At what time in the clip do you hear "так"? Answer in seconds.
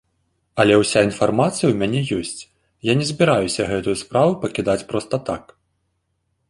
5.31-5.43